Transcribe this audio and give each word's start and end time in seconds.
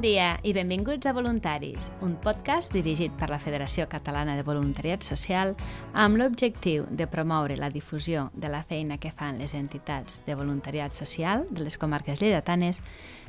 Dia 0.00 0.38
i 0.48 0.54
benvinguts 0.56 1.04
a 1.04 1.12
Voluntaris, 1.12 1.90
un 2.00 2.14
podcast 2.24 2.72
dirigit 2.72 3.12
per 3.20 3.26
la 3.28 3.36
Federació 3.36 3.84
Catalana 3.84 4.32
de 4.38 4.44
Voluntariat 4.46 5.04
Social 5.04 5.52
amb 5.92 6.16
l'objectiu 6.16 6.86
de 6.88 7.04
promoure 7.04 7.58
la 7.60 7.68
difusió 7.68 8.30
de 8.32 8.48
la 8.48 8.62
feina 8.64 8.96
que 8.96 9.12
fan 9.12 9.36
les 9.36 9.52
entitats 9.58 10.22
de 10.24 10.38
voluntariat 10.40 10.96
social 10.96 11.44
de 11.50 11.66
les 11.66 11.76
comarques 11.76 12.22
lleidatanes, 12.22 12.80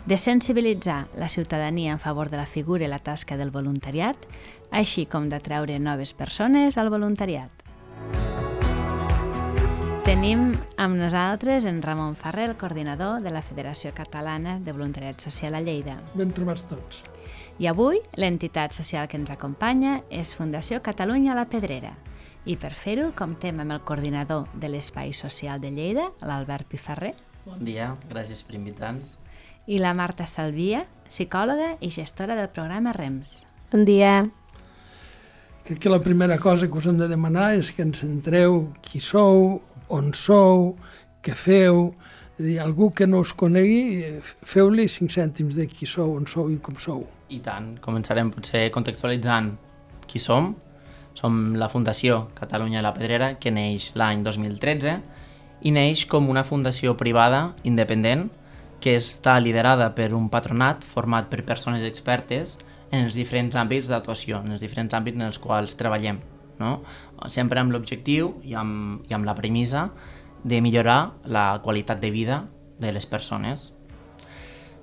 de 0.05 0.17
sensibilitzar 0.17 1.09
la 1.19 1.27
ciutadania 1.27 1.91
en 1.91 1.99
favor 1.99 2.29
de 2.29 2.39
la 2.39 2.47
figura 2.47 2.87
i 2.87 2.93
la 2.93 3.03
tasca 3.03 3.35
del 3.35 3.51
voluntariat, 3.51 4.15
així 4.71 5.03
com 5.05 5.27
d'atraure 5.27 5.75
noves 5.79 6.15
persones 6.15 6.77
al 6.77 6.93
voluntariat. 6.93 7.60
Tenim 10.11 10.57
amb 10.75 10.97
nosaltres 10.99 11.63
en 11.63 11.77
Ramon 11.79 12.17
Ferrer, 12.19 12.49
el 12.49 12.57
coordinador 12.59 13.21
de 13.23 13.31
la 13.31 13.39
Federació 13.39 13.93
Catalana 13.95 14.57
de 14.59 14.73
Voluntariat 14.75 15.23
Social 15.23 15.55
a 15.55 15.61
Lleida. 15.63 15.93
Ben 16.19 16.33
trobats 16.35 16.65
tots. 16.67 16.97
I 17.63 17.69
avui 17.71 18.01
l'entitat 18.19 18.75
social 18.75 19.07
que 19.07 19.15
ens 19.15 19.31
acompanya 19.31 20.01
és 20.11 20.33
Fundació 20.35 20.81
Catalunya 20.83 21.37
La 21.37 21.45
Pedrera. 21.47 21.93
I 22.43 22.57
per 22.59 22.73
fer-ho 22.75 23.13
comptem 23.15 23.63
amb 23.63 23.71
el 23.71 23.85
coordinador 23.87 24.51
de 24.51 24.73
l'Espai 24.73 25.15
Social 25.15 25.63
de 25.63 25.71
Lleida, 25.71 26.09
l'Albert 26.19 26.67
Piferrer. 26.67 27.13
Bon 27.45 27.63
dia, 27.63 27.93
gràcies 28.11 28.43
per 28.43 28.59
invitar-nos. 28.59 29.15
I 29.71 29.79
la 29.79 29.95
Marta 29.95 30.27
Salvia, 30.27 30.83
psicòloga 31.07 31.77
i 31.79 31.87
gestora 31.87 32.35
del 32.35 32.51
programa 32.51 32.91
REMS. 32.99 33.45
Bon 33.71 33.87
dia. 33.87 34.25
Crec 35.63 35.77
que 35.79 35.89
la 35.89 36.01
primera 36.03 36.39
cosa 36.41 36.67
que 36.67 36.77
us 36.77 36.87
hem 36.89 36.97
de 36.99 37.07
demanar 37.07 37.53
és 37.55 37.69
que 37.71 37.85
ens 37.85 38.01
centreu 38.03 38.73
qui 38.83 38.99
sou, 38.99 39.61
on 39.91 40.11
sou, 40.17 40.75
què 41.21 41.35
feu, 41.37 41.91
dir, 42.41 42.57
algú 42.63 42.91
que 42.95 43.07
no 43.07 43.21
us 43.25 43.33
conegui, 43.37 44.03
feu-li 44.23 44.87
cinc 44.89 45.13
cèntims 45.13 45.57
de 45.59 45.67
qui 45.69 45.87
sou, 45.89 46.15
on 46.17 46.27
sou 46.29 46.49
i 46.51 46.57
com 46.63 46.77
sou. 46.81 47.05
I 47.31 47.39
tant, 47.45 47.75
començarem 47.83 48.31
potser 48.33 48.69
contextualitzant 48.73 49.53
qui 50.07 50.19
som. 50.19 50.53
Som 51.15 51.57
la 51.59 51.67
Fundació 51.69 52.29
Catalunya 52.37 52.81
la 52.83 52.93
Pedrera, 52.95 53.33
que 53.35 53.51
neix 53.51 53.91
l'any 53.99 54.23
2013 54.23 54.95
i 55.67 55.73
neix 55.75 56.05
com 56.09 56.29
una 56.31 56.43
fundació 56.47 56.95
privada 56.97 57.51
independent 57.67 58.29
que 58.81 58.95
està 58.97 59.35
liderada 59.39 59.91
per 59.93 60.09
un 60.17 60.29
patronat 60.33 60.87
format 60.87 61.27
per 61.29 61.43
persones 61.45 61.83
expertes 61.85 62.55
en 62.89 63.05
els 63.05 63.15
diferents 63.15 63.55
àmbits 63.59 63.91
d'actuació, 63.91 64.41
en 64.41 64.55
els 64.55 64.63
diferents 64.63 64.95
àmbits 64.97 65.19
en 65.19 65.27
els 65.27 65.37
quals 65.39 65.77
treballem. 65.77 66.17
No? 66.61 66.79
Sempre 67.27 67.61
amb 67.61 67.73
l'objectiu 67.73 68.35
i, 68.45 68.55
amb, 68.57 69.03
i 69.09 69.17
amb 69.17 69.25
la 69.25 69.35
premissa 69.37 69.89
de 70.43 70.61
millorar 70.61 71.13
la 71.25 71.61
qualitat 71.63 72.01
de 72.01 72.11
vida 72.13 72.43
de 72.81 72.91
les 72.93 73.05
persones. 73.05 73.71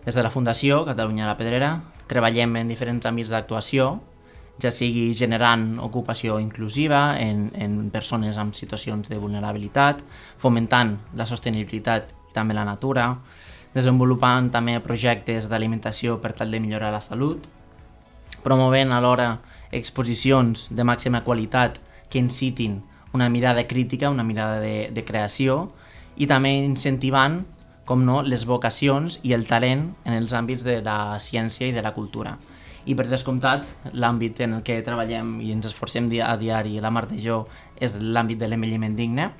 Des 0.04 0.14
de 0.14 0.22
la 0.22 0.30
Fundació 0.30 0.84
Catalunya 0.86 1.26
la 1.26 1.36
Pedrera 1.38 1.72
treballem 2.08 2.56
en 2.56 2.70
diferents 2.70 3.04
àmbits 3.06 3.32
d'actuació, 3.34 3.98
ja 4.58 4.70
sigui 4.74 5.12
generant 5.14 5.76
ocupació 5.84 6.38
inclusiva 6.42 7.18
en, 7.20 7.48
en 7.54 7.90
persones 7.94 8.38
amb 8.38 8.56
situacions 8.58 9.10
de 9.10 9.18
vulnerabilitat, 9.18 10.00
fomentant 10.38 10.96
la 11.18 11.26
sostenibilitat 11.30 12.10
i 12.30 12.34
també 12.34 12.56
la 12.56 12.66
natura, 12.66 13.12
desenvolupant 13.74 14.50
també 14.50 14.78
projectes 14.82 15.46
d'alimentació 15.50 16.18
per 16.22 16.32
tal 16.34 16.50
de 16.50 16.60
millorar 16.64 16.90
la 16.94 17.04
salut, 17.04 17.44
promovent 18.42 18.94
alhora 18.94 19.36
exposicions 19.72 20.68
de 20.74 20.84
màxima 20.84 21.24
qualitat 21.24 21.78
que 22.08 22.18
incitin 22.18 22.82
una 23.12 23.28
mirada 23.28 23.66
crítica, 23.66 24.10
una 24.10 24.24
mirada 24.24 24.60
de, 24.60 24.90
de 24.92 25.04
creació 25.04 25.70
i 26.16 26.26
també 26.26 26.52
incentivant, 26.64 27.42
com 27.88 28.04
no, 28.04 28.20
les 28.22 28.44
vocacions 28.44 29.18
i 29.24 29.32
el 29.32 29.46
talent 29.48 29.88
en 30.04 30.14
els 30.14 30.34
àmbits 30.36 30.64
de 30.64 30.80
la 30.84 31.18
ciència 31.20 31.68
i 31.68 31.72
de 31.72 31.82
la 31.82 31.94
cultura. 31.96 32.36
I 32.88 32.94
per 32.96 33.06
descomptat, 33.08 33.64
l'àmbit 33.92 34.40
en 34.44 34.58
el 34.58 34.62
que 34.64 34.80
treballem 34.84 35.38
i 35.44 35.52
ens 35.52 35.68
esforcem 35.68 36.08
a 36.24 36.36
diari, 36.40 36.78
la 36.80 36.90
Marta 36.90 37.16
i 37.16 37.20
jo, 37.20 37.46
és 37.76 37.96
l'àmbit 38.00 38.38
de 38.40 38.48
l'envelliment 38.48 38.96
digne, 38.96 39.30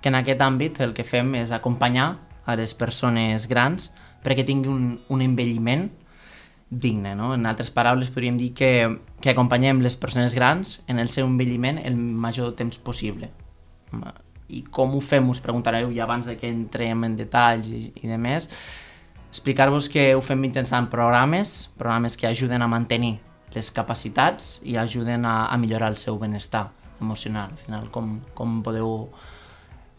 que 0.00 0.08
en 0.08 0.18
aquest 0.18 0.40
àmbit 0.42 0.80
el 0.80 0.92
que 0.92 1.04
fem 1.04 1.34
és 1.38 1.52
acompanyar 1.52 2.16
a 2.44 2.56
les 2.58 2.74
persones 2.74 3.46
grans 3.48 3.92
perquè 4.22 4.44
tinguin 4.44 4.72
un, 4.72 4.86
un 5.08 5.22
envelliment 5.22 5.88
digne. 6.72 7.14
No? 7.14 7.34
En 7.36 7.46
altres 7.46 7.70
paraules, 7.70 8.10
podríem 8.10 8.38
dir 8.40 8.52
que, 8.56 8.72
que 9.20 9.30
acompanyem 9.30 9.82
les 9.84 9.96
persones 10.00 10.34
grans 10.34 10.80
en 10.88 10.98
el 10.98 11.12
seu 11.12 11.28
envelliment 11.28 11.78
el 11.84 11.96
major 11.96 12.54
temps 12.56 12.80
possible. 12.80 13.28
I 14.48 14.62
com 14.72 14.96
ho 14.96 15.02
fem, 15.04 15.28
us 15.28 15.40
preguntareu, 15.44 15.92
i 15.92 16.00
abans 16.00 16.26
de 16.28 16.38
que 16.40 16.48
entrem 16.48 17.04
en 17.04 17.16
detalls 17.16 17.68
i, 17.68 17.84
i 18.00 18.08
de 18.08 18.16
més, 18.20 18.48
explicar-vos 19.28 19.88
que 19.92 20.10
ho 20.16 20.24
fem 20.24 20.40
mitjançant 20.40 20.88
programes, 20.92 21.70
programes 21.78 22.16
que 22.16 22.26
ajuden 22.28 22.64
a 22.64 22.70
mantenir 22.72 23.18
les 23.52 23.68
capacitats 23.70 24.56
i 24.64 24.78
ajuden 24.80 25.26
a, 25.28 25.46
a 25.52 25.58
millorar 25.60 25.92
el 25.92 26.00
seu 26.00 26.18
benestar 26.18 26.70
emocional. 27.00 27.52
Al 27.52 27.60
final, 27.66 27.90
com, 27.92 28.16
com 28.34 28.60
podeu 28.64 29.10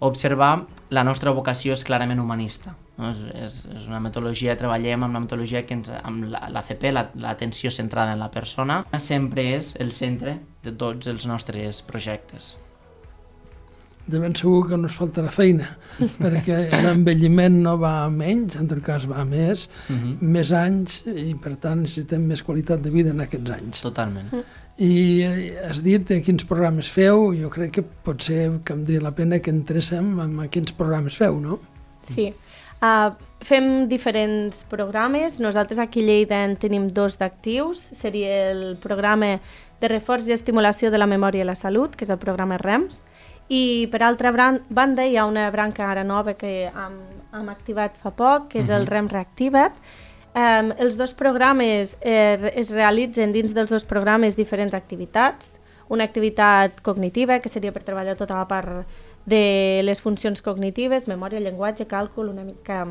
observar, 0.08 0.54
la 0.94 1.04
nostra 1.04 1.34
vocació 1.36 1.78
és 1.78 1.84
clarament 1.88 2.22
humanista. 2.22 2.76
No? 2.98 3.10
És, 3.10 3.22
és, 3.34 3.56
és 3.74 3.88
una 3.90 4.02
metodologia, 4.04 4.58
treballem 4.60 5.06
amb 5.06 5.16
una 5.16 5.24
metodologia 5.24 5.64
que 5.66 5.78
ens, 5.80 5.92
amb 6.04 6.28
l'ACP, 6.34 6.90
l'atenció 6.94 7.72
la, 7.72 7.78
centrada 7.78 8.14
en 8.14 8.22
la 8.22 8.30
persona, 8.34 8.84
sempre 9.00 9.48
és 9.58 9.74
el 9.82 9.94
centre 9.96 10.38
de 10.64 10.76
tots 10.78 11.10
els 11.10 11.26
nostres 11.30 11.82
projectes. 11.88 12.54
De 14.06 14.20
ben 14.20 14.34
segur 14.36 14.66
que 14.68 14.78
no 14.78 14.90
es 14.92 14.98
faltarà 15.00 15.30
feina, 15.32 15.70
perquè 16.24 16.58
l'envelliment 16.84 17.62
no 17.64 17.78
va 17.80 17.94
a 18.04 18.10
menys, 18.12 18.58
en 18.60 18.68
tot 18.68 18.82
cas 18.84 19.06
va 19.08 19.22
a 19.22 19.26
més, 19.26 19.70
uh 19.88 19.96
-huh. 19.96 20.18
més 20.20 20.52
anys, 20.52 21.06
i 21.08 21.36
per 21.36 21.56
tant 21.56 21.82
necessitem 21.82 22.26
més 22.28 22.44
qualitat 22.44 22.82
de 22.82 22.90
vida 22.90 23.12
en 23.12 23.22
aquests 23.22 23.52
anys. 23.52 23.82
Totalment. 23.82 24.28
I 24.78 25.24
has 25.70 25.84
dit 25.84 26.08
de 26.08 26.22
quins 26.22 26.44
programes 26.44 26.90
feu, 26.90 27.34
jo 27.34 27.50
crec 27.50 27.72
que 27.72 27.84
potser 27.84 28.52
caldria 28.64 29.02
la 29.02 29.12
pena 29.12 29.40
que 29.40 29.52
entréssim 29.52 30.20
en 30.20 30.50
quins 30.50 30.72
programes 30.72 31.16
feu, 31.16 31.40
no? 31.40 31.60
Sí. 32.02 32.34
Uh, 32.84 33.14
fem 33.40 33.88
diferents 33.88 34.66
programes. 34.68 35.40
Nosaltres 35.40 35.80
aquí 35.80 36.02
a 36.02 36.04
Lleida 36.04 36.44
en 36.44 36.58
tenim 36.60 36.88
dos 36.88 37.16
d'actius. 37.18 37.80
Seria 37.96 38.52
el 38.52 38.76
programa 38.76 39.38
de 39.80 39.88
reforç 39.88 40.28
i 40.28 40.36
estimulació 40.36 40.92
de 40.92 41.00
la 41.00 41.08
memòria 41.08 41.46
i 41.46 41.48
la 41.48 41.56
salut, 41.56 41.96
que 41.96 42.04
és 42.04 42.12
el 42.12 42.20
programa 42.20 42.58
REMS, 42.60 43.06
i 43.50 43.88
per 43.92 44.02
altra 44.02 44.32
banda 44.70 45.04
hi 45.04 45.18
ha 45.18 45.26
una 45.26 45.50
branca 45.52 45.90
ara 45.90 46.04
nova 46.04 46.34
que 46.34 46.70
hem, 46.70 46.96
hem 47.34 47.50
activat 47.50 47.98
fa 48.00 48.12
poc, 48.12 48.50
que 48.50 48.60
és 48.60 48.66
uh 48.66 48.72
-huh. 48.72 48.80
el 48.80 48.88
REM 48.88 49.08
Reactiva't. 49.10 49.74
Um, 50.34 50.72
els 50.80 50.96
dos 50.98 51.14
programes 51.14 51.98
eh, 52.02 52.52
es 52.56 52.72
realitzen 52.72 53.32
dins 53.32 53.54
dels 53.54 53.70
dos 53.70 53.84
programes 53.84 54.36
diferents 54.36 54.74
activitats. 54.74 55.60
Una 55.90 56.04
activitat 56.04 56.82
cognitiva, 56.82 57.40
que 57.40 57.50
seria 57.50 57.72
per 57.72 57.84
treballar 57.84 58.16
tota 58.16 58.36
la 58.36 58.48
part 58.48 58.88
de 59.26 59.82
les 59.84 60.02
funcions 60.02 60.42
cognitives, 60.42 61.08
memòria, 61.08 61.40
llenguatge, 61.40 61.86
càlcul, 61.86 62.30
una 62.30 62.44
mica 62.44 62.88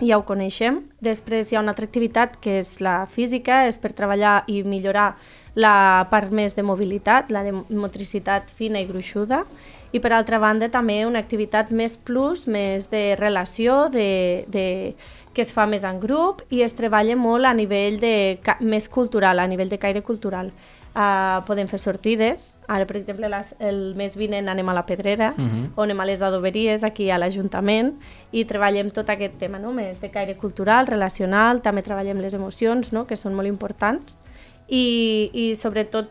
ja 0.00 0.18
ho 0.18 0.24
coneixem. 0.24 0.82
Després 1.00 1.50
hi 1.50 1.56
ha 1.56 1.62
una 1.62 1.74
altra 1.74 1.86
activitat 1.88 2.36
que 2.40 2.58
és 2.60 2.78
la 2.84 3.06
física, 3.06 3.64
és 3.68 3.78
per 3.78 3.92
treballar 3.96 4.44
i 4.48 4.62
millorar 4.62 5.14
la 5.54 6.06
part 6.10 6.32
més 6.32 6.54
de 6.56 6.62
mobilitat, 6.62 7.30
la 7.30 7.42
de 7.46 7.52
motricitat 7.52 8.50
fina 8.54 8.80
i 8.80 8.88
gruixuda, 8.88 9.44
i 9.92 10.00
per 10.00 10.12
altra 10.12 10.38
banda 10.38 10.68
també 10.70 11.04
una 11.06 11.18
activitat 11.18 11.70
més 11.74 11.96
plus, 11.96 12.46
més 12.46 12.90
de 12.90 13.16
relació, 13.18 13.88
de, 13.90 14.46
de, 14.48 14.94
que 15.34 15.42
es 15.42 15.52
fa 15.54 15.66
més 15.66 15.84
en 15.86 16.00
grup 16.02 16.44
i 16.50 16.62
es 16.62 16.76
treballa 16.78 17.16
molt 17.16 17.46
a 17.46 17.54
nivell 17.54 17.98
de, 18.00 18.38
més 18.60 18.88
cultural, 18.88 19.38
a 19.38 19.48
nivell 19.50 19.70
de 19.70 19.78
caire 19.78 20.02
cultural. 20.06 20.52
Uh, 20.90 21.38
podem 21.46 21.68
fer 21.70 21.78
sortides, 21.78 22.56
ara 22.66 22.82
per 22.82 22.96
exemple 22.98 23.28
les, 23.30 23.52
el 23.62 23.92
mes 23.94 24.16
vinent 24.18 24.48
anem 24.50 24.72
a 24.72 24.74
la 24.74 24.82
Pedrera, 24.88 25.28
uh 25.38 25.38
-huh. 25.38 25.68
o 25.76 25.82
anem 25.82 26.00
a 26.00 26.04
les 26.04 26.20
adoberies 26.20 26.82
aquí 26.82 27.10
a 27.10 27.18
l'Ajuntament 27.18 27.94
i 28.32 28.44
treballem 28.44 28.90
tot 28.90 29.08
aquest 29.08 29.38
tema 29.38 29.58
no? 29.60 29.70
més 29.72 30.00
de 30.00 30.10
caire 30.10 30.36
cultural, 30.36 30.88
relacional, 30.88 31.62
també 31.62 31.82
treballem 31.82 32.18
les 32.18 32.34
emocions, 32.34 32.92
no? 32.92 33.06
que 33.06 33.14
són 33.14 33.34
molt 33.34 33.46
importants 33.46 34.18
i, 34.66 35.30
i 35.32 35.54
sobretot 35.54 36.08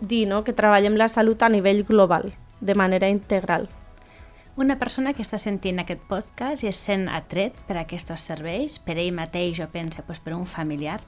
dir 0.00 0.26
no? 0.26 0.42
que 0.42 0.52
treballem 0.52 0.96
la 0.96 1.06
salut 1.06 1.42
a 1.42 1.48
nivell 1.48 1.84
global, 1.84 2.32
de 2.60 2.74
manera 2.74 3.08
integral. 3.08 3.68
Una 4.56 4.76
persona 4.78 5.14
que 5.14 5.22
està 5.24 5.38
sentint 5.38 5.78
aquest 5.80 6.02
podcast 6.08 6.64
i 6.64 6.68
es 6.68 6.80
sent 6.84 7.08
atret 7.08 7.62
per 7.68 7.78
aquests 7.80 8.26
serveis, 8.26 8.78
per 8.82 8.98
ell 8.98 9.14
mateix 9.16 9.62
o 9.64 9.68
pensa 9.72 10.02
pues, 10.06 10.20
per 10.20 10.34
un 10.36 10.44
familiar, 10.46 10.98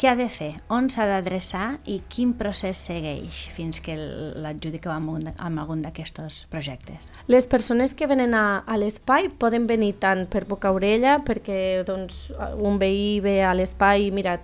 què 0.00 0.08
ha 0.08 0.14
de 0.16 0.30
fer? 0.32 0.54
On 0.72 0.86
s'ha 0.88 1.04
d'adreçar 1.04 1.74
i 1.92 1.98
quin 2.08 2.30
procés 2.40 2.80
segueix 2.88 3.42
fins 3.52 3.82
que 3.84 3.92
l'adjudiqueu 4.00 4.94
amb, 4.94 5.28
amb 5.36 5.60
algun 5.60 5.82
d'aquests 5.84 6.46
projectes? 6.48 7.10
Les 7.28 7.44
persones 7.44 7.92
que 7.92 8.08
venen 8.08 8.32
a, 8.32 8.62
a 8.64 8.78
l'espai 8.80 9.28
poden 9.28 9.66
venir 9.68 9.98
tant 10.00 10.24
per 10.32 10.46
boca 10.48 10.72
orella, 10.72 11.18
perquè 11.26 11.82
doncs, 11.84 12.30
un 12.56 12.80
veí 12.80 13.20
ve 13.20 13.42
a 13.44 13.52
l'espai 13.52 14.06
i 14.06 14.14
mira, 14.16 14.38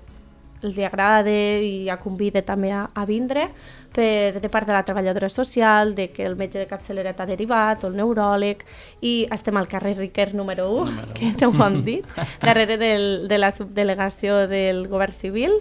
els 0.62 0.78
agrada 0.84 1.32
i 1.32 1.88
a 1.90 1.98
convida 2.00 2.42
també 2.46 2.70
a, 2.72 2.86
a 2.94 3.04
vindre 3.08 3.48
per, 3.96 4.40
de 4.40 4.50
part 4.52 4.68
de 4.68 4.74
la 4.76 4.84
treballadora 4.84 5.28
social, 5.32 5.94
de 5.96 6.10
que 6.12 6.26
el 6.26 6.36
metge 6.36 6.60
de 6.60 6.68
capçalera 6.68 7.14
t'ha 7.16 7.26
derivat, 7.28 7.84
o 7.84 7.90
el 7.90 7.96
neuròleg, 7.96 8.64
i 9.00 9.14
estem 9.32 9.56
al 9.56 9.68
carrer 9.68 9.96
Riquer 9.96 10.32
número 10.34 10.68
1, 10.74 10.84
número 10.84 11.12
1. 11.12 11.18
que 11.18 11.32
no 11.40 11.52
ho 11.52 11.66
hem 11.66 11.82
dit, 11.84 12.16
darrere 12.42 12.76
del, 12.76 13.28
de 13.28 13.38
la 13.38 13.52
subdelegació 13.54 14.44
del 14.50 14.86
govern 14.92 15.16
civil, 15.16 15.56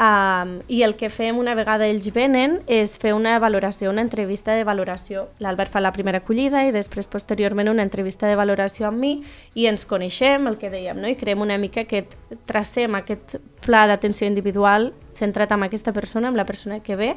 Um, 0.00 0.62
I 0.66 0.78
el 0.80 0.94
que 0.96 1.10
fem 1.12 1.36
una 1.36 1.52
vegada 1.52 1.84
ells 1.84 2.06
venen 2.14 2.54
és 2.72 2.94
fer 2.96 3.10
una 3.12 3.34
valoració, 3.42 3.90
una 3.92 4.00
entrevista 4.00 4.54
de 4.56 4.62
valoració. 4.64 5.26
L'Albert 5.44 5.74
fa 5.74 5.82
la 5.84 5.90
primera 5.92 6.22
acollida 6.22 6.62
i 6.64 6.72
després 6.72 7.10
posteriorment 7.12 7.68
una 7.68 7.84
entrevista 7.84 8.24
de 8.30 8.38
valoració 8.38 8.86
amb 8.88 8.96
mi 8.96 9.10
i 9.52 9.66
ens 9.68 9.84
coneixem, 9.84 10.48
el 10.48 10.56
que 10.56 10.70
dèiem, 10.72 10.96
no? 10.96 11.10
i 11.10 11.18
creem 11.20 11.44
una 11.44 11.58
mica 11.60 11.84
aquest, 11.84 12.16
tracem 12.48 12.96
aquest 12.96 13.36
pla 13.60 13.82
d'atenció 13.90 14.24
individual 14.30 14.94
centrat 15.12 15.52
en 15.52 15.68
aquesta 15.68 15.92
persona, 15.92 16.32
amb 16.32 16.40
la 16.40 16.48
persona 16.48 16.80
que 16.80 16.96
ve 16.96 17.10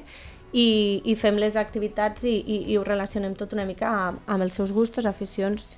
i, 0.51 0.99
i 1.07 1.15
fem 1.15 1.39
les 1.39 1.55
activitats 1.55 2.27
i, 2.27 2.35
i, 2.35 2.59
i 2.73 2.75
ho 2.75 2.83
relacionem 2.83 3.39
tot 3.39 3.55
una 3.55 3.63
mica 3.63 3.95
amb, 4.09 4.27
amb 4.27 4.43
els 4.43 4.59
seus 4.59 4.75
gustos, 4.75 5.07
aficions 5.07 5.77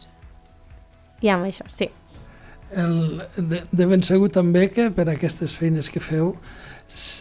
i 1.21 1.29
amb 1.29 1.45
això, 1.45 1.69
sí. 1.69 1.91
El, 2.75 3.21
de, 3.37 3.61
de 3.71 3.85
ben 3.87 4.03
segur 4.03 4.29
també 4.33 4.67
que 4.73 4.89
per 4.91 5.07
aquestes 5.11 5.55
feines 5.55 5.89
que 5.91 6.03
feu 6.03 6.33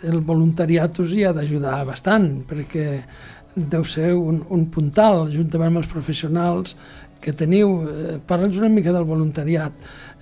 el 0.05 0.21
voluntariat 0.21 0.99
us 1.01 1.15
hi 1.15 1.25
ha 1.25 1.33
d'ajudar 1.35 1.85
bastant, 1.89 2.29
perquè 2.49 2.89
deu 3.55 3.85
ser 3.87 4.13
un, 4.19 4.43
un 4.51 4.67
puntal, 4.75 5.29
juntament 5.33 5.73
amb 5.73 5.83
els 5.85 5.91
professionals 5.91 6.75
que 7.25 7.33
teniu. 7.33 7.77
Eh, 7.89 8.19
Parla'ns 8.27 8.59
una 8.61 8.69
mica 8.69 8.93
del 8.93 9.07
voluntariat. 9.09 9.73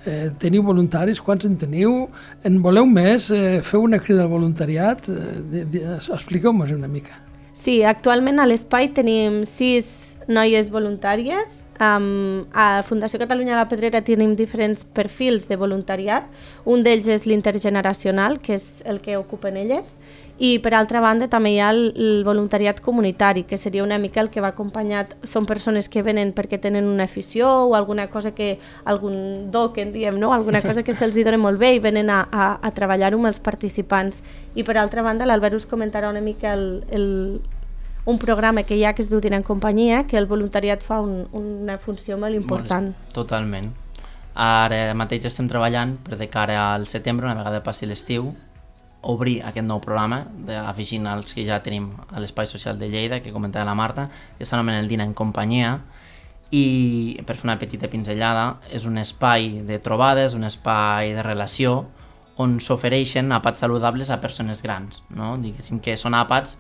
Eh, 0.04 0.30
teniu 0.38 0.62
voluntaris? 0.66 1.20
Quants 1.22 1.48
en 1.48 1.56
teniu? 1.58 2.06
En 2.44 2.60
voleu 2.62 2.86
més? 2.86 3.30
Eh, 3.34 3.60
feu 3.66 3.82
una 3.88 4.00
crida 4.02 4.26
al 4.26 4.32
voluntariat? 4.32 5.08
Eh, 5.08 5.66
Expliqueu-nos 5.98 6.76
una 6.76 6.90
mica. 6.90 7.18
Sí, 7.52 7.82
actualment 7.86 8.40
a 8.40 8.46
l'espai 8.48 8.90
tenim 8.94 9.42
sis 9.48 10.16
noies 10.30 10.70
voluntàries 10.72 11.62
Um, 11.82 12.44
a 12.54 12.84
Fundació 12.86 13.18
Catalunya 13.18 13.56
la 13.58 13.66
Pedrera 13.66 14.04
tenim 14.06 14.36
diferents 14.38 14.84
perfils 14.94 15.48
de 15.50 15.56
voluntariat. 15.58 16.28
Un 16.62 16.84
d'ells 16.86 17.08
és 17.10 17.24
l'intergeneracional, 17.26 18.38
que 18.38 18.54
és 18.54 18.84
el 18.86 19.00
que 19.02 19.16
ocupen 19.18 19.56
elles, 19.58 19.96
i 20.38 20.52
per 20.62 20.72
altra 20.78 21.00
banda 21.02 21.26
també 21.30 21.52
hi 21.56 21.58
ha 21.58 21.70
el, 21.74 21.80
el 21.96 22.22
voluntariat 22.26 22.78
comunitari, 22.84 23.42
que 23.48 23.58
seria 23.58 23.82
una 23.82 23.98
mica 23.98 24.20
el 24.22 24.30
que 24.30 24.44
va 24.44 24.52
acompanyat, 24.54 25.16
són 25.26 25.46
persones 25.46 25.88
que 25.90 26.04
venen 26.06 26.30
perquè 26.36 26.60
tenen 26.62 26.86
una 26.86 27.08
afició 27.10 27.50
o 27.66 27.74
alguna 27.74 28.06
cosa 28.10 28.30
que, 28.34 28.60
algun 28.84 29.50
do 29.50 29.72
que 29.72 29.82
en 29.82 29.92
diem, 29.92 30.20
no? 30.20 30.32
alguna 30.32 30.62
cosa 30.68 30.84
que 30.86 30.94
se'ls 30.94 31.18
dona 31.18 31.38
molt 31.38 31.58
bé 31.58 31.74
i 31.74 31.82
venen 31.82 32.10
a, 32.10 32.22
a, 32.30 32.52
a 32.62 32.70
treballar-ho 32.74 33.18
amb 33.18 33.32
els 33.32 33.42
participants. 33.42 34.22
I 34.54 34.62
per 34.62 34.78
altra 34.78 35.02
banda 35.02 35.26
l'Albert 35.26 35.58
us 35.58 35.66
comentarà 35.66 36.10
una 36.10 36.22
mica 36.22 36.54
el, 36.54 36.84
el, 36.90 37.08
un 38.04 38.18
programa 38.18 38.64
que 38.64 38.76
hi 38.76 38.84
ha 38.84 38.94
que 38.94 39.02
es 39.02 39.10
diu 39.10 39.20
Dinant 39.22 39.42
en 39.42 39.46
Companyia, 39.46 40.04
que 40.10 40.18
el 40.18 40.26
voluntariat 40.26 40.82
fa 40.82 41.00
un, 41.00 41.26
una 41.38 41.78
funció 41.78 42.18
molt 42.18 42.34
important. 42.34 42.90
Totalment. 43.14 43.70
Ara 44.34 44.94
mateix 44.98 45.28
estem 45.28 45.48
treballant 45.48 45.98
per 46.02 46.18
de 46.18 46.28
cara 46.32 46.72
al 46.72 46.88
setembre, 46.90 47.28
una 47.28 47.38
vegada 47.38 47.62
passi 47.62 47.86
l'estiu, 47.86 48.32
obrir 49.02 49.40
aquest 49.44 49.66
nou 49.66 49.80
programa, 49.82 50.22
afegint 50.62 51.06
els 51.10 51.34
que 51.34 51.44
ja 51.46 51.60
tenim 51.62 51.90
a 52.10 52.22
l'Espai 52.22 52.46
Social 52.46 52.78
de 52.78 52.88
Lleida, 52.88 53.20
que 53.22 53.34
comentava 53.34 53.66
la 53.66 53.74
Marta, 53.74 54.08
que 54.38 54.46
s'anomena 54.46 54.80
el 54.80 54.88
Dinar 54.90 55.08
en 55.10 55.14
Companyia, 55.14 55.76
i 56.52 57.18
per 57.26 57.36
fer 57.38 57.48
una 57.48 57.58
petita 57.58 57.88
pinzellada, 57.88 58.58
és 58.70 58.86
un 58.86 58.98
espai 59.00 59.62
de 59.66 59.78
trobades, 59.82 60.34
un 60.34 60.44
espai 60.44 61.14
de 61.16 61.22
relació, 61.24 61.82
on 62.42 62.58
s'ofereixen 62.64 63.30
àpats 63.32 63.60
saludables 63.60 64.10
a 64.10 64.20
persones 64.20 64.62
grans, 64.64 65.02
no? 65.12 65.34
diguéssim 65.40 65.80
que 65.84 65.98
són 66.00 66.16
àpats 66.16 66.56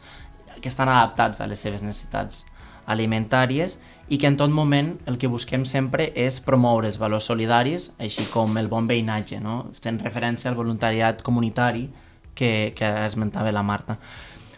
que 0.60 0.68
estan 0.68 0.88
adaptats 0.88 1.40
a 1.40 1.46
les 1.46 1.60
seves 1.60 1.82
necessitats 1.82 2.44
alimentàries 2.86 3.78
i 4.10 4.18
que 4.18 4.26
en 4.26 4.36
tot 4.36 4.50
moment 4.50 4.96
el 5.06 5.18
que 5.18 5.30
busquem 5.30 5.64
sempre 5.68 6.10
és 6.18 6.40
promoure 6.42 6.88
els 6.90 6.98
valors 6.98 7.28
solidaris, 7.30 7.92
així 8.02 8.26
com 8.32 8.56
el 8.58 8.68
bon 8.68 8.88
veïnatge, 8.90 9.40
no? 9.40 9.70
fent 9.80 10.00
referència 10.02 10.50
al 10.50 10.58
voluntariat 10.58 11.22
comunitari 11.22 11.86
que, 12.34 12.72
que 12.76 12.88
esmentava 13.06 13.52
la 13.52 13.62
Marta. 13.62 13.98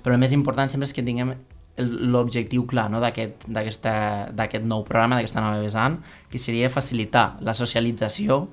Però 0.03 0.15
el 0.15 0.21
més 0.21 0.33
important 0.33 0.71
sempre 0.71 0.89
és 0.89 0.97
que 0.97 1.05
tinguem 1.05 1.35
l'objectiu 1.77 2.67
clar 2.71 2.89
no? 2.91 3.01
d'aquest 3.03 4.65
nou 4.65 4.85
programa, 4.87 5.19
d'aquesta 5.19 5.43
nova 5.43 5.63
vessant, 5.63 5.99
que 6.31 6.39
seria 6.39 6.71
facilitar 6.71 7.35
la 7.43 7.55
socialització 7.55 8.45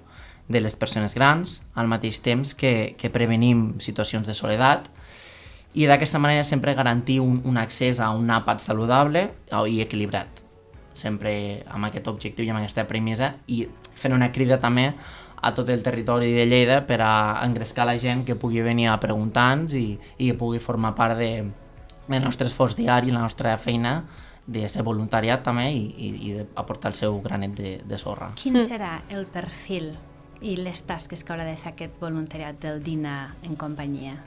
de 0.52 0.60
les 0.60 0.76
persones 0.76 1.14
grans 1.16 1.62
al 1.76 1.88
mateix 1.88 2.20
temps 2.20 2.56
que, 2.58 2.96
que 2.98 3.12
prevenim 3.14 3.80
situacions 3.80 4.28
de 4.28 4.36
soledat 4.36 4.90
i 5.74 5.88
d'aquesta 5.88 6.20
manera 6.20 6.44
sempre 6.44 6.74
garantir 6.76 7.20
un, 7.24 7.42
un 7.46 7.58
accés 7.58 8.00
a 8.00 8.12
un 8.12 8.30
àpat 8.30 8.60
saludable 8.60 9.30
i 9.70 9.82
equilibrat, 9.82 10.42
sempre 10.94 11.64
amb 11.72 11.88
aquest 11.88 12.10
objectiu 12.12 12.46
i 12.46 12.52
amb 12.52 12.60
aquesta 12.60 12.88
premissa 12.90 13.34
i 13.48 13.64
fent 13.96 14.16
una 14.16 14.32
crida 14.32 14.60
també 14.60 14.92
a 15.42 15.54
tot 15.58 15.70
el 15.70 15.82
territori 15.82 16.34
de 16.36 16.46
Lleida 16.46 16.82
per 16.86 17.00
a 17.02 17.42
engrescar 17.46 17.88
la 17.88 17.98
gent 17.98 18.26
que 18.26 18.36
pugui 18.36 18.62
venir 18.62 18.90
a 18.92 19.00
preguntar-nos 19.02 19.74
i, 19.74 19.98
i 20.18 20.30
que 20.30 20.38
pugui 20.38 20.60
formar 20.62 20.94
part 20.96 21.18
de, 21.18 21.32
del 22.08 22.22
nostre 22.22 22.48
esforç 22.48 22.76
diari, 22.78 23.12
la 23.12 23.24
nostra 23.24 23.56
feina 23.58 24.04
de 24.46 24.68
ser 24.70 24.84
voluntariat 24.84 25.44
també 25.46 25.70
i, 25.72 25.82
i, 25.98 26.12
i 26.28 26.34
d'aportar 26.38 26.92
el 26.92 27.00
seu 27.00 27.18
granet 27.24 27.56
de, 27.58 27.74
de 27.88 27.98
sorra. 27.98 28.32
Quin 28.38 28.60
serà 28.62 29.00
el 29.10 29.26
perfil 29.32 29.94
i 30.42 30.58
les 30.58 30.82
tasques 30.86 31.24
que 31.24 31.34
haurà 31.34 31.46
de 31.48 31.56
fer 31.58 31.74
aquest 31.74 31.98
voluntariat 32.02 32.60
del 32.62 32.82
dinar 32.84 33.36
en 33.46 33.56
companyia? 33.56 34.18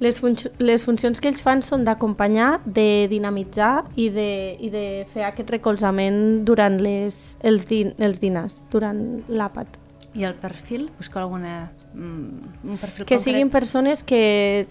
Les, 0.00 0.18
fun 0.20 0.36
les 0.60 0.84
funcions 0.84 1.20
que 1.20 1.30
ells 1.30 1.40
fan 1.40 1.62
són 1.64 1.86
d'acompanyar, 1.86 2.58
de 2.64 3.06
dinamitzar 3.08 3.86
i 3.96 4.10
de, 4.12 4.30
i 4.60 4.68
de 4.72 4.84
fer 5.12 5.24
aquest 5.30 5.50
recolzament 5.54 6.44
durant 6.44 6.76
les, 6.82 7.36
els, 7.40 7.64
din 7.70 7.94
els 7.96 8.20
dinars, 8.20 8.60
durant 8.72 9.00
l'àpat. 9.28 9.80
I 10.16 10.28
el 10.28 10.36
perfil? 10.40 10.90
Busca 10.96 11.22
alguna, 11.22 11.70
mm, 11.94 12.68
un 12.68 12.76
perfil 12.76 13.04
que 13.04 13.16
concret? 13.16 13.24
siguin 13.24 13.52
persones 13.52 14.04
que 14.04 14.66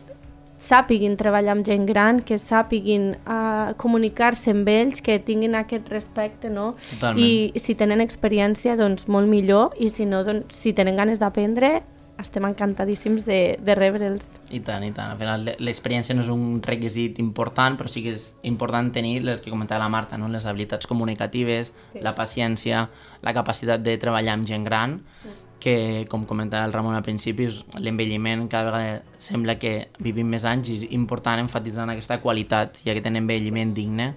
sàpiguin 0.61 1.17
treballar 1.19 1.55
amb 1.55 1.65
gent 1.67 1.85
gran, 1.85 2.21
que 2.23 2.37
sàpiguin 2.39 3.09
uh, 3.27 3.73
comunicar-se 3.81 4.53
amb 4.55 4.69
ells, 4.71 5.01
que 5.03 5.17
tinguin 5.19 5.57
aquest 5.59 5.89
respecte, 5.91 6.49
no? 6.49 6.73
Totalment. 6.93 7.19
I 7.21 7.59
si 7.59 7.75
tenen 7.75 8.03
experiència, 8.03 8.77
doncs 8.79 9.09
molt 9.11 9.29
millor, 9.31 9.75
i 9.77 9.89
si 9.91 10.07
no, 10.07 10.23
doncs, 10.27 10.55
si 10.55 10.73
tenen 10.77 10.95
ganes 10.95 11.19
d'aprendre, 11.19 11.81
estem 12.21 12.45
encantadíssims 12.47 13.25
de, 13.27 13.57
de 13.61 13.75
rebre'ls. 13.75 14.27
I 14.55 14.61
tant, 14.65 14.83
i 14.87 14.91
tant. 14.95 15.13
Al 15.13 15.19
final 15.19 15.49
l'experiència 15.59 16.15
no 16.15 16.23
és 16.23 16.31
un 16.31 16.61
requisit 16.63 17.19
important, 17.23 17.77
però 17.79 17.91
sí 17.91 18.03
que 18.05 18.13
és 18.15 18.27
important 18.47 18.91
tenir 18.95 19.19
les 19.25 19.41
que 19.43 19.53
comentava 19.53 19.83
la 19.83 19.91
Marta, 19.91 20.17
no? 20.17 20.29
les 20.31 20.45
habilitats 20.45 20.87
comunicatives, 20.87 21.73
sí. 21.91 22.03
la 22.05 22.15
paciència, 22.15 22.85
la 23.25 23.35
capacitat 23.35 23.83
de 23.83 23.97
treballar 24.01 24.37
amb 24.37 24.47
gent 24.47 24.63
gran, 24.67 24.99
sí. 25.23 25.35
que, 25.65 25.75
com 26.11 26.25
comentava 26.29 26.67
el 26.69 26.73
Ramon 26.75 26.95
al 26.95 27.03
principi, 27.03 27.49
l'envelliment 27.81 28.47
cada 28.51 28.71
vegada 28.71 29.19
sembla 29.19 29.59
que 29.59 29.75
vivim 29.99 30.31
més 30.31 30.47
anys 30.47 30.71
i 30.71 30.79
és 30.79 30.89
important 30.95 31.43
enfatitzar 31.43 31.89
aquesta 31.89 32.21
qualitat 32.23 32.83
i 32.85 32.93
aquest 32.93 33.11
envelliment 33.11 33.75
digne 33.75 34.13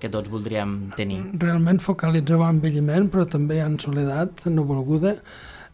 que 0.00 0.08
tots 0.08 0.30
voldríem 0.32 0.90
tenir. 0.96 1.20
Realment 1.42 1.78
focalitzeu 1.84 2.42
envelliment, 2.46 3.10
però 3.12 3.26
també 3.28 3.60
en 3.60 3.76
soledat 3.82 4.46
no 4.48 4.64
volguda, 4.64 5.18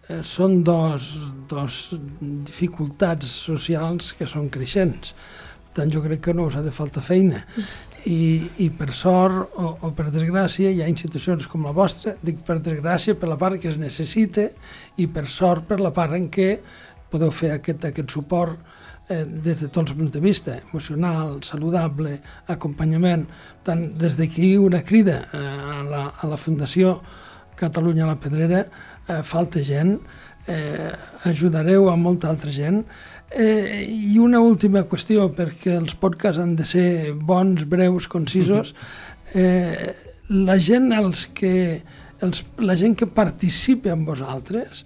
eh, 0.09 0.23
són 0.23 0.63
dos, 0.67 1.11
dos 1.51 1.81
dificultats 2.47 3.31
socials 3.49 4.15
que 4.19 4.29
són 4.31 4.49
creixents. 4.53 5.13
Per 5.67 5.83
tant, 5.83 5.93
jo 5.93 6.03
crec 6.05 6.23
que 6.25 6.35
no 6.37 6.47
us 6.51 6.57
ha 6.57 6.65
de 6.65 6.73
faltar 6.75 7.05
feina. 7.05 7.43
I, 8.07 8.47
i 8.63 8.69
per 8.71 8.93
sort 8.95 9.57
o, 9.59 9.73
o 9.83 9.91
per 9.91 10.07
desgràcia 10.15 10.71
hi 10.71 10.79
ha 10.83 10.89
institucions 10.89 11.49
com 11.51 11.67
la 11.67 11.75
vostra, 11.75 12.15
dic 12.23 12.39
per 12.47 12.61
desgràcia 12.63 13.17
per 13.19 13.29
la 13.33 13.39
part 13.41 13.59
que 13.59 13.73
es 13.73 13.81
necessita 13.83 14.47
i 15.03 15.09
per 15.11 15.27
sort 15.27 15.67
per 15.67 15.81
la 15.83 15.91
part 15.91 16.15
en 16.15 16.29
què 16.31 16.53
podeu 17.11 17.33
fer 17.35 17.51
aquest, 17.57 17.85
aquest 17.91 18.15
suport 18.15 18.55
eh, 19.09 19.25
des 19.27 19.61
de 19.63 19.69
tots 19.69 19.91
els 19.91 19.99
punts 19.99 20.15
de 20.15 20.23
vista, 20.23 20.57
emocional, 20.71 21.41
saludable, 21.47 22.19
acompanyament. 22.53 23.27
Tant 23.67 23.89
des 23.99 24.19
d'aquí 24.19 24.55
una 24.63 24.83
crida 24.87 25.25
eh, 25.27 25.43
a, 25.43 25.81
la, 25.87 26.03
a 26.15 26.31
la 26.31 26.39
Fundació 26.41 27.01
Catalunya 27.57 28.07
la 28.09 28.19
Pedrera 28.21 28.65
eh, 28.65 29.23
falta 29.23 29.63
gent, 29.65 29.97
eh, 30.47 30.93
ajudareu 31.25 31.91
a 31.91 31.97
molta 31.97 32.29
altra 32.29 32.51
gent. 32.51 32.85
Eh, 33.31 33.85
I 33.89 34.19
una 34.23 34.41
última 34.41 34.85
qüestió, 34.87 35.29
perquè 35.35 35.75
els 35.81 35.97
podcasts 35.99 36.41
han 36.43 36.55
de 36.57 36.65
ser 36.65 36.89
bons, 37.13 37.67
breus, 37.69 38.07
concisos. 38.09 38.75
Eh, 39.35 39.95
la 40.29 40.57
gent 40.59 40.93
els 40.95 41.27
que, 41.35 41.83
els, 42.23 42.45
la 42.63 42.77
gent 42.79 42.97
que 42.99 43.11
participa 43.11 43.93
amb 43.95 44.09
vosaltres, 44.09 44.85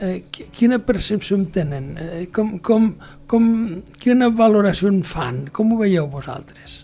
eh, 0.00 0.24
quina 0.30 0.80
percepció 0.82 1.38
en 1.38 1.46
tenen? 1.54 1.92
Eh, 1.98 2.24
com, 2.34 2.58
com, 2.58 2.90
com, 3.30 3.46
quina 4.02 4.30
valoració 4.34 4.90
en 4.92 5.02
fan? 5.06 5.46
Com 5.52 5.72
ho 5.72 5.80
veieu 5.84 6.10
vosaltres? 6.10 6.82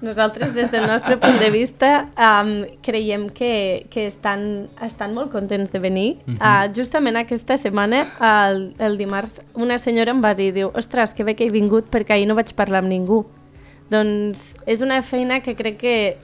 Nosaltres, 0.00 0.54
des 0.54 0.70
del 0.70 0.86
nostre 0.86 1.16
punt 1.18 1.40
de 1.40 1.50
vista, 1.50 2.08
um, 2.14 2.52
creiem 2.86 3.28
que, 3.34 3.86
que 3.90 4.06
estan, 4.06 4.68
estan 4.86 5.14
molt 5.14 5.32
contents 5.32 5.72
de 5.72 5.80
venir. 5.82 6.18
Uh 6.26 6.34
-huh. 6.34 6.68
uh, 6.68 6.74
justament 6.74 7.16
aquesta 7.16 7.56
setmana, 7.56 8.06
el, 8.20 8.74
el 8.78 8.96
dimarts, 8.96 9.40
una 9.54 9.78
senyora 9.78 10.10
em 10.10 10.22
va 10.22 10.34
dir, 10.34 10.52
diu, 10.54 10.70
ostres, 10.74 11.14
que 11.14 11.24
bé 11.24 11.34
que 11.34 11.44
he 11.46 11.50
vingut 11.50 11.90
perquè 11.90 12.12
ahir 12.12 12.28
no 12.28 12.34
vaig 12.34 12.54
parlar 12.54 12.78
amb 12.78 12.88
ningú. 12.88 13.26
Doncs 13.90 14.54
és 14.66 14.80
una 14.80 15.02
feina 15.02 15.40
que 15.40 15.56
crec 15.56 15.78
que 15.78 16.16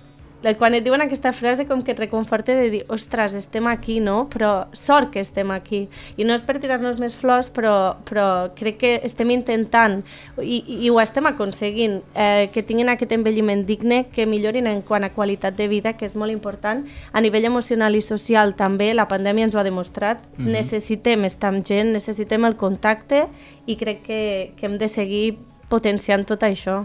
quan 0.59 0.75
et 0.77 0.85
diuen 0.85 1.01
aquesta 1.01 1.33
frase 1.33 1.65
com 1.65 1.81
que 1.83 1.95
et 1.95 2.01
reconforta 2.03 2.55
de 2.55 2.69
dir, 2.71 2.83
ostres, 2.93 3.33
estem 3.39 3.67
aquí, 3.71 3.99
no? 4.01 4.29
Però 4.29 4.67
sort 4.77 5.11
que 5.15 5.23
estem 5.25 5.51
aquí. 5.55 5.87
I 6.21 6.27
no 6.29 6.37
és 6.37 6.45
per 6.45 6.59
tirar-nos 6.61 6.99
més 7.01 7.17
flors, 7.17 7.49
però, 7.55 7.97
però 8.05 8.27
crec 8.59 8.77
que 8.83 8.93
estem 9.09 9.33
intentant, 9.33 10.03
i, 10.43 10.61
i 10.85 10.91
ho 10.93 11.01
estem 11.01 11.27
aconseguint, 11.31 12.01
eh, 12.13 12.51
que 12.53 12.65
tinguin 12.67 12.93
aquest 12.93 13.15
envelliment 13.17 13.65
digne, 13.65 14.05
que 14.13 14.29
millorin 14.29 14.69
en 14.69 14.83
quant 14.85 15.07
a 15.09 15.13
qualitat 15.15 15.57
de 15.57 15.69
vida, 15.73 15.95
que 15.97 16.05
és 16.05 16.17
molt 16.21 16.35
important. 16.35 16.85
A 17.13 17.25
nivell 17.25 17.49
emocional 17.49 17.97
i 17.97 18.05
social 18.05 18.53
també, 18.59 18.93
la 18.95 19.09
pandèmia 19.09 19.49
ens 19.49 19.57
ho 19.57 19.63
ha 19.63 19.67
demostrat, 19.67 20.21
mm 20.21 20.45
-hmm. 20.45 20.53
necessitem 20.61 21.25
estar 21.25 21.55
amb 21.55 21.65
gent, 21.65 21.93
necessitem 21.93 22.45
el 22.45 22.57
contacte 22.57 23.29
i 23.67 23.77
crec 23.77 24.03
que, 24.03 24.53
que 24.57 24.67
hem 24.67 24.79
de 24.79 24.89
seguir 24.89 25.39
potenciant 25.69 26.27
tot 26.27 26.43
això. 26.43 26.85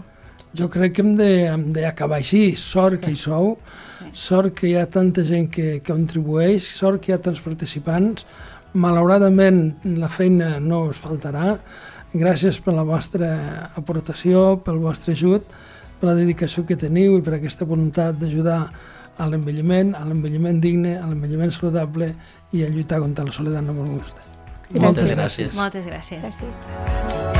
Jo 0.56 0.66
crec 0.68 0.96
que 0.96 1.04
hem 1.04 1.66
d'acabar 1.74 2.18
així. 2.18 2.56
Sort 2.58 3.00
que 3.04 3.12
hi 3.12 3.18
sou, 3.18 3.56
sort 4.12 4.54
que 4.58 4.70
hi 4.70 4.76
ha 4.78 4.86
tanta 4.90 5.24
gent 5.26 5.50
que, 5.52 5.78
que 5.78 5.92
contribueix, 5.92 6.66
sort 6.66 7.02
que 7.02 7.12
hi 7.12 7.16
ha 7.16 7.22
tants 7.22 7.42
participants. 7.44 8.26
Malauradament 8.74 9.80
la 9.98 10.10
feina 10.10 10.58
no 10.62 10.86
us 10.90 11.02
faltarà. 11.02 11.56
Gràcies 12.10 12.58
per 12.62 12.74
la 12.74 12.86
vostra 12.86 13.30
aportació, 13.78 14.56
pel 14.64 14.80
vostre 14.82 15.14
ajut, 15.14 15.52
per 16.00 16.10
la 16.10 16.16
dedicació 16.18 16.64
que 16.66 16.78
teniu 16.78 17.18
i 17.18 17.22
per 17.22 17.36
aquesta 17.36 17.68
voluntat 17.68 18.18
d'ajudar 18.18 18.60
a 19.20 19.28
l'envelliment, 19.28 19.92
a 19.94 20.06
l'envelliment 20.08 20.58
digne, 20.62 20.96
a 20.98 21.06
l'envelliment 21.06 21.52
saludable 21.54 22.14
i 22.56 22.64
a 22.64 22.70
lluitar 22.72 23.02
contra 23.04 23.26
la 23.28 23.36
soledat 23.36 23.66
no 23.66 23.76
vol 23.76 23.92
gust. 23.98 24.24
Moltes 24.70 25.12
gràcies. 25.12 25.54
Moltes 25.58 25.86
gràcies. 25.86 26.24
gràcies. 26.24 27.39